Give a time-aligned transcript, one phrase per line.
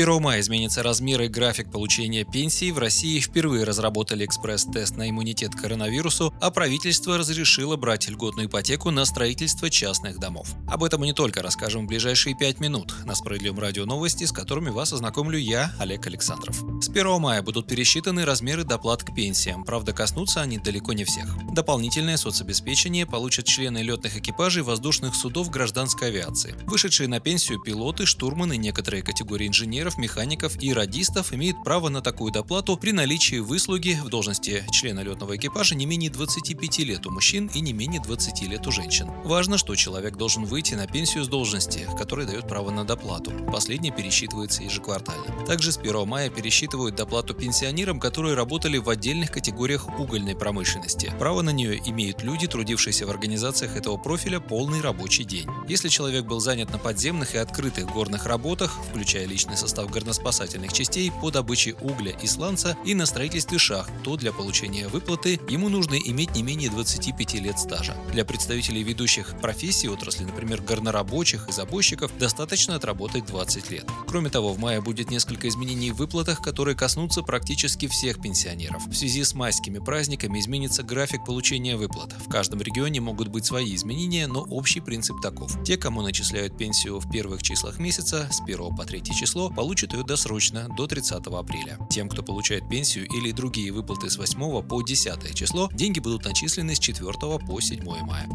[0.00, 2.70] 1 мая изменится размер и график получения пенсии.
[2.70, 8.90] В России впервые разработали экспресс-тест на иммунитет к коронавирусу, а правительство разрешило брать льготную ипотеку
[8.90, 10.54] на строительство частных домов.
[10.66, 14.32] Об этом мы не только расскажем в ближайшие пять минут на Справедливом радио новости, с
[14.32, 16.56] которыми вас ознакомлю я, Олег Александров.
[16.80, 21.26] С 1 мая будут пересчитаны размеры доплат к пенсиям, правда коснутся они далеко не всех.
[21.52, 26.54] Дополнительное соцобеспечение получат члены летных экипажей воздушных судов гражданской авиации.
[26.64, 32.32] Вышедшие на пенсию пилоты, штурманы, некоторые категории инженеров, механиков и радистов имеют право на такую
[32.32, 37.50] доплату при наличии выслуги в должности члена летного экипажа не менее 25 лет у мужчин
[37.54, 39.10] и не менее 20 лет у женщин.
[39.24, 43.32] Важно, что человек должен выйти на пенсию с должности, которая дает право на доплату.
[43.50, 45.46] Последняя пересчитывается ежеквартально.
[45.46, 51.12] Также с 1 мая пересчитывают доплату пенсионерам, которые работали в отдельных категориях угольной промышленности.
[51.18, 55.48] Право на нее имеют люди, трудившиеся в организациях этого профиля полный рабочий день.
[55.68, 61.12] Если человек был занят на подземных и открытых горных работах, включая личный состав горноспасательных частей
[61.20, 65.94] по добыче угля и сланца и на строительстве шахт, то для получения выплаты ему нужно
[65.94, 67.96] иметь не менее 25 лет стажа.
[68.12, 73.86] Для представителей ведущих профессий отрасли, например, горнорабочих и забойщиков, достаточно отработать 20 лет.
[74.06, 78.86] Кроме того, в мае будет несколько изменений в выплатах, которые коснутся практически всех пенсионеров.
[78.86, 82.12] В связи с майскими праздниками изменится график получения выплат.
[82.12, 85.62] В каждом регионе могут быть свои изменения, но общий принцип таков.
[85.64, 90.02] Те, кому начисляют пенсию в первых числах месяца, с 1 по 3 число, получат ее
[90.02, 91.78] досрочно, до 30 апреля.
[91.90, 96.74] Тем, кто получает пенсию или другие выплаты с 8 по 10 число, деньги будут начислены
[96.74, 97.12] с 4
[97.46, 98.26] по 7 мая.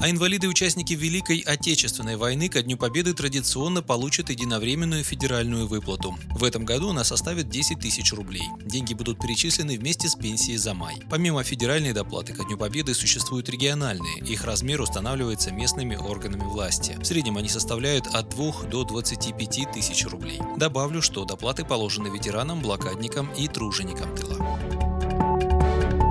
[0.00, 6.18] А инвалиды-участники Великой Отечественной войны ко Дню Победы традиционно получат единовременную федеральную выплату.
[6.30, 8.44] В этом году она составит 10 тысяч рублей.
[8.64, 10.96] Деньги будут перечислены вместе с пенсией за май.
[11.10, 14.20] Помимо федеральной доплаты ко Дню Победы существуют региональные.
[14.20, 16.96] Их размер устанавливается местными органами власти.
[16.98, 20.40] В среднем они составляют от 2 до 25 тысяч рублей.
[20.56, 24.89] Добавлю, что доплаты положены ветеранам, блокадникам и труженикам тыла.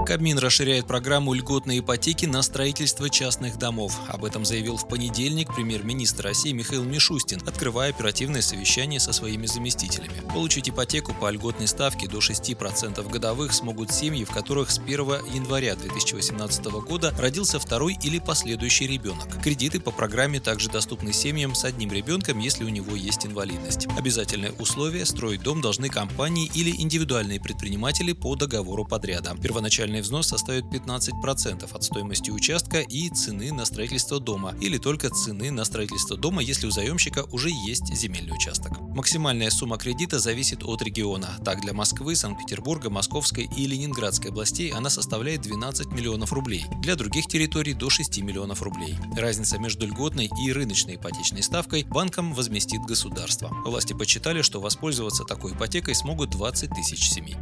[0.09, 3.95] Кабмин расширяет программу льготной ипотеки на строительство частных домов.
[4.07, 10.19] Об этом заявил в понедельник премьер-министр России Михаил Мишустин, открывая оперативное совещание со своими заместителями.
[10.33, 14.97] Получить ипотеку по льготной ставке до 6% годовых смогут семьи, в которых с 1
[15.31, 19.39] января 2018 года родился второй или последующий ребенок.
[19.43, 23.85] Кредиты по программе также доступны семьям с одним ребенком, если у него есть инвалидность.
[23.95, 29.37] Обязательное условие– строить дом должны компании или индивидуальные предприниматели по договору подряда.
[29.39, 35.09] Первоначальный Ежегодный взнос составит 15% от стоимости участка и цены на строительство дома, или только
[35.09, 38.79] цены на строительство дома, если у заемщика уже есть земельный участок.
[38.79, 41.37] Максимальная сумма кредита зависит от региона.
[41.43, 46.65] Так, для Москвы, Санкт-Петербурга, Московской и Ленинградской областей она составляет 12 миллионов рублей.
[46.81, 48.95] Для других территорий до 6 миллионов рублей.
[49.17, 53.49] Разница между льготной и рыночной ипотечной ставкой банкам возместит государство.
[53.65, 57.35] Власти подсчитали, что воспользоваться такой ипотекой смогут 20 тысяч семей.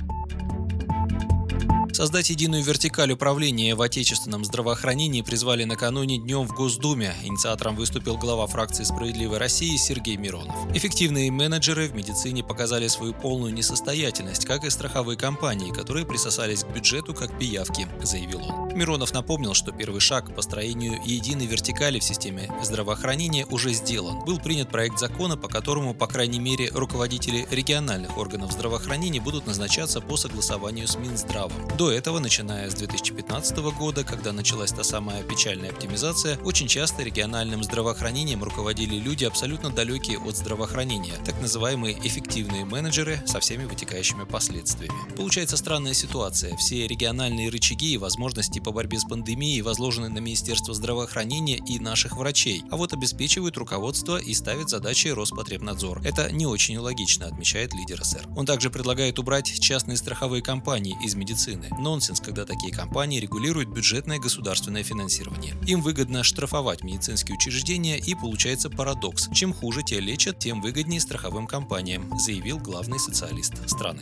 [1.97, 7.15] Создать единую вертикаль управления в отечественном здравоохранении призвали накануне днем в Госдуме.
[7.23, 10.55] Инициатором выступил глава фракции «Справедливой России» Сергей Миронов.
[10.75, 16.67] Эффективные менеджеры в медицине показали свою полную несостоятельность, как и страховые компании, которые присосались к
[16.67, 18.66] бюджету как пиявки, заявил он.
[18.77, 24.23] Миронов напомнил, что первый шаг к построению единой вертикали в системе здравоохранения уже сделан.
[24.23, 29.99] Был принят проект закона, по которому, по крайней мере, руководители региональных органов здравоохранения будут назначаться
[29.99, 31.75] по согласованию с Минздравом.
[31.75, 37.63] До этого, начиная с 2015 года, когда началась та самая печальная оптимизация, очень часто региональным
[37.63, 45.15] здравоохранением руководили люди абсолютно далекие от здравоохранения, так называемые эффективные менеджеры со всеми вытекающими последствиями.
[45.15, 46.55] Получается странная ситуация.
[46.57, 52.17] Все региональные рычаги и возможности по борьбе с пандемией возложены на Министерство здравоохранения и наших
[52.17, 56.01] врачей, а вот обеспечивают руководство и ставят задачи Роспотребнадзор.
[56.03, 58.27] Это не очень логично, отмечает лидер СР.
[58.35, 61.69] Он также предлагает убрать частные страховые компании из медицины.
[61.79, 65.55] Нонсенс, когда такие компании регулируют бюджетное государственное финансирование.
[65.65, 69.29] Им выгодно штрафовать медицинские учреждения и получается парадокс.
[69.33, 74.01] Чем хуже те лечат, тем выгоднее страховым компаниям, заявил главный социалист страны.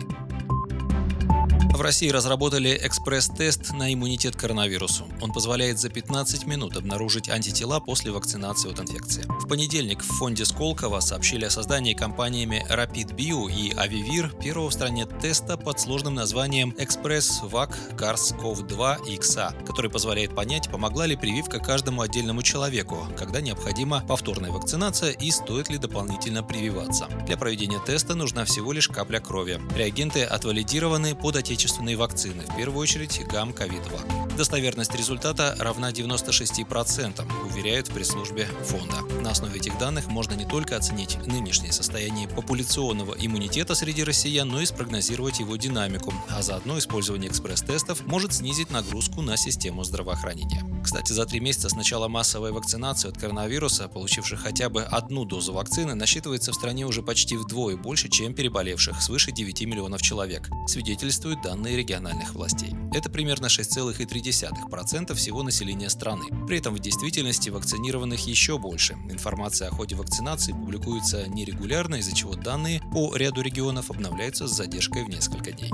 [1.75, 5.09] В России разработали экспресс-тест на иммунитет к коронавирусу.
[5.21, 9.25] Он позволяет за 15 минут обнаружить антитела после вакцинации от инфекции.
[9.41, 14.73] В понедельник в фонде Сколково сообщили о создании компаниями Rapid Bio и Avivir первого в
[14.73, 21.59] стране теста под сложным названием Express Vac SARS-CoV-2 XA, который позволяет понять, помогла ли прививка
[21.59, 27.09] каждому отдельному человеку, когда необходима повторная вакцинация и стоит ли дополнительно прививаться.
[27.27, 29.59] Для проведения теста нужна всего лишь капля крови.
[29.75, 34.37] Реагенты отвалидированы под отечественным отечественные вакцины, в первую очередь Гам-КОВИД-Вак.
[34.37, 39.01] Достоверность результата равна 96%, уверяют в пресс-службе фонда.
[39.21, 44.61] На основе этих данных можно не только оценить нынешнее состояние популяционного иммунитета среди россиян, но
[44.61, 50.63] и спрогнозировать его динамику, а заодно использование экспресс-тестов может снизить нагрузку на систему здравоохранения.
[50.83, 55.51] Кстати, за три месяца с начала массовой вакцинации от коронавируса, получивших хотя бы одну дозу
[55.51, 61.41] вакцины, насчитывается в стране уже почти вдвое больше, чем переболевших, свыше 9 миллионов человек, свидетельствуют
[61.45, 62.73] данные региональных властей.
[62.91, 66.23] Это примерно 6,3% всего населения страны.
[66.47, 68.93] При этом в действительности вакцинированных еще больше.
[69.11, 75.03] Информация о ходе вакцинации публикуется нерегулярно, из-за чего данные по ряду регионов обновляются с задержкой
[75.03, 75.71] в несколько дней.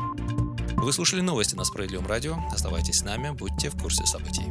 [0.76, 2.36] Вы слушали новости на Справедливом радио.
[2.52, 4.44] Оставайтесь с нами, будьте в курсе событий.